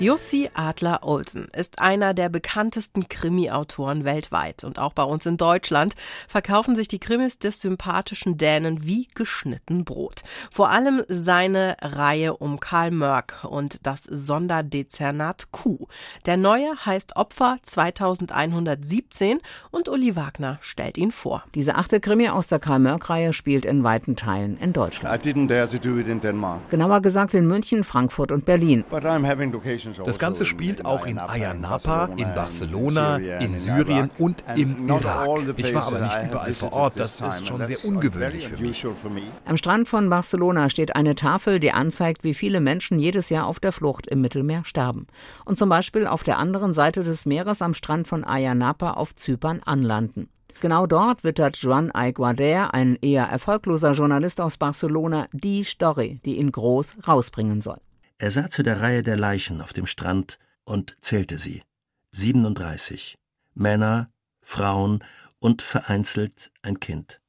[0.00, 5.94] Jussi Adler Olsen ist einer der bekanntesten Krimi-Autoren weltweit und auch bei uns in Deutschland
[6.26, 10.22] verkaufen sich die Krimis des sympathischen Dänen wie geschnitten Brot.
[10.50, 15.86] Vor allem seine Reihe um Karl Mörk und das Sonderdezernat Q.
[16.24, 19.40] Der neue heißt Opfer 2117
[19.70, 21.44] und Uli Wagner stellt ihn vor.
[21.54, 25.26] Diese achte Krimi aus der Karl Mörk-Reihe spielt in weiten Teilen in Deutschland.
[26.70, 28.82] Genauer gesagt in München, Frankfurt und Berlin.
[30.04, 35.28] Das Ganze spielt auch in Ayia in Barcelona, in Syrien und im Irak.
[35.56, 38.84] Ich war aber nicht überall vor Ort, das ist schon sehr ungewöhnlich für mich.
[39.44, 43.60] Am Strand von Barcelona steht eine Tafel, die anzeigt, wie viele Menschen jedes Jahr auf
[43.60, 45.06] der Flucht im Mittelmeer sterben.
[45.44, 49.60] Und zum Beispiel auf der anderen Seite des Meeres am Strand von Ayia auf Zypern
[49.64, 50.28] anlanden.
[50.60, 56.52] Genau dort wittert Juan Aiguader, ein eher erfolgloser Journalist aus Barcelona, die Story, die ihn
[56.52, 57.78] groß rausbringen soll.
[58.20, 61.62] Er sah zu der Reihe der Leichen auf dem Strand und zählte sie.
[62.10, 63.16] 37.
[63.54, 64.10] Männer,
[64.42, 65.02] Frauen
[65.38, 67.22] und vereinzelt ein Kind.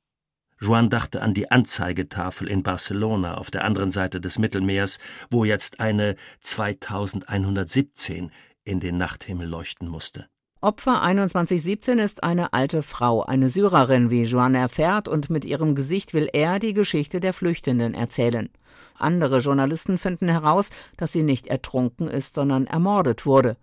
[0.59, 5.79] Juan dachte an die Anzeigetafel in Barcelona auf der anderen Seite des Mittelmeers, wo jetzt
[5.79, 8.29] eine 2117
[8.65, 10.27] in den Nachthimmel leuchten musste.
[10.63, 16.13] Opfer 2117 ist eine alte Frau, eine Syrerin, wie Juan erfährt, und mit ihrem Gesicht
[16.13, 18.47] will er die Geschichte der Flüchtenden erzählen.
[18.95, 23.57] Andere Journalisten finden heraus, dass sie nicht ertrunken ist, sondern ermordet wurde.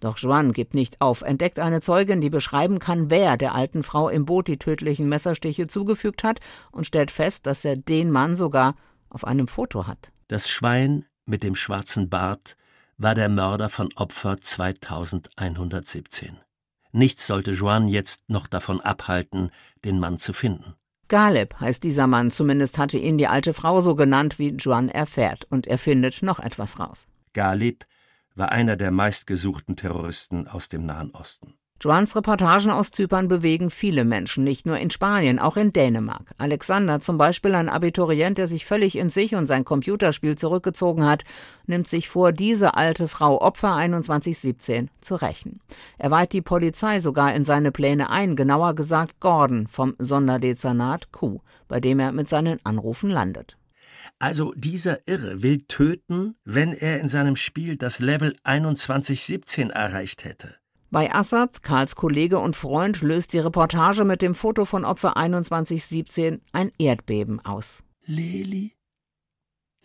[0.00, 4.10] Doch Joan gibt nicht auf, entdeckt eine Zeugin, die beschreiben kann, wer der alten Frau
[4.10, 8.74] im Boot die tödlichen Messerstiche zugefügt hat und stellt fest, dass er den Mann sogar
[9.08, 10.12] auf einem Foto hat.
[10.28, 12.58] Das Schwein mit dem schwarzen Bart
[12.98, 16.41] war der Mörder von Opfer 2117.
[16.92, 19.50] Nichts sollte Joan jetzt noch davon abhalten,
[19.84, 20.74] den Mann zu finden.
[21.08, 25.46] Galeb heißt dieser Mann, zumindest hatte ihn die alte Frau so genannt, wie Juan erfährt,
[25.50, 27.06] und er findet noch etwas raus.
[27.32, 27.84] Galeb
[28.34, 31.54] war einer der meistgesuchten Terroristen aus dem Nahen Osten.
[31.82, 36.30] Joans Reportagen aus Zypern bewegen viele Menschen, nicht nur in Spanien, auch in Dänemark.
[36.38, 41.24] Alexander zum Beispiel, ein Abiturient, der sich völlig in sich und sein Computerspiel zurückgezogen hat,
[41.66, 45.58] nimmt sich vor, diese alte Frau Opfer 2117 zu rächen.
[45.98, 51.40] Er weiht die Polizei sogar in seine Pläne ein, genauer gesagt Gordon vom Sonderdezernat Q,
[51.66, 53.56] bei dem er mit seinen Anrufen landet.
[54.20, 60.61] Also dieser Irre will töten, wenn er in seinem Spiel das Level 2117 erreicht hätte.
[60.92, 66.42] Bei Assad, Karls Kollege und Freund, löst die Reportage mit dem Foto von Opfer 2117
[66.52, 67.82] ein Erdbeben aus.
[68.04, 68.74] Leli,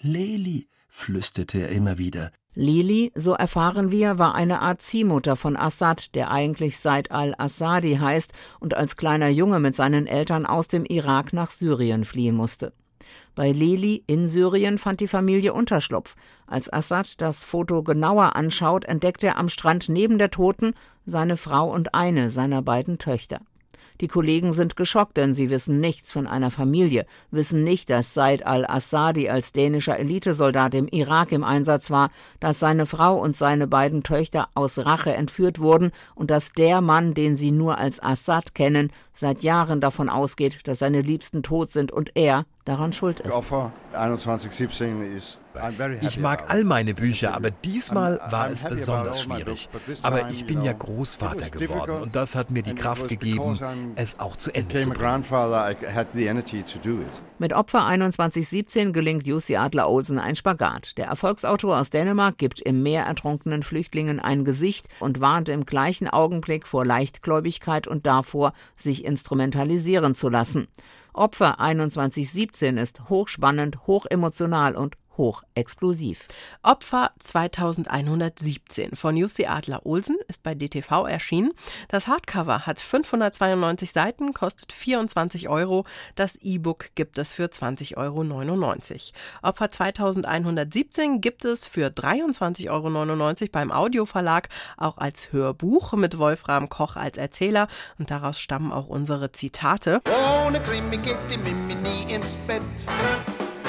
[0.02, 2.34] Leli, flüsterte er immer wieder.
[2.56, 8.34] Lili, so erfahren wir, war eine Art Ziehmutter von Assad, der eigentlich Said al-Assadi heißt
[8.60, 12.74] und als kleiner Junge mit seinen Eltern aus dem Irak nach Syrien fliehen musste.
[13.38, 16.16] Bei Leli in Syrien fand die Familie Unterschlupf.
[16.48, 20.74] Als Assad das Foto genauer anschaut, entdeckt er am Strand neben der Toten
[21.06, 23.42] seine Frau und eine seiner beiden Töchter.
[24.02, 28.44] Die Kollegen sind geschockt, denn sie wissen nichts von einer Familie, wissen nicht, dass Said
[28.44, 32.10] al-Assadi als dänischer Elitesoldat im Irak im Einsatz war,
[32.40, 37.14] dass seine Frau und seine beiden Töchter aus Rache entführt wurden und dass der Mann,
[37.14, 41.92] den sie nur als Assad kennen, seit Jahren davon ausgeht, dass seine Liebsten tot sind
[41.92, 43.34] und er daran schuld ist.
[46.02, 49.70] Ich mag all meine Bücher, aber diesmal war es besonders schwierig.
[50.04, 53.60] Aber ich bin ja Großvater geworden und das hat mir die Kraft gegeben,
[53.96, 55.24] es auch zu Ende zu bringen.
[57.40, 60.98] Mit Opfer 2117 gelingt Jussi Adler Olsen ein Spagat.
[60.98, 66.08] Der Erfolgsautor aus Dänemark gibt im Meer ertrunkenen Flüchtlingen ein Gesicht und warnt im gleichen
[66.08, 70.68] Augenblick vor Leichtgläubigkeit und davor, sich instrumentalisieren zu lassen.
[71.18, 76.26] Opfer 2117 ist hochspannend, hochemotional und hochexplosiv.
[76.64, 81.54] Opfer 2117 von Jussi Adler Olsen ist bei DTV erschienen.
[81.88, 85.86] Das Hardcover hat 592 Seiten, kostet 24 Euro.
[86.16, 88.24] Das E-Book gibt es für 20,99 Euro.
[89.42, 96.96] Opfer 2117 gibt es für 23,99 Euro beim Audioverlag, auch als Hörbuch mit Wolfram Koch
[96.96, 97.68] als Erzähler.
[97.98, 100.02] Und daraus stammen auch unsere Zitate.
[100.46, 102.62] Ohne Krimi geht die Mimi nie ins Bett.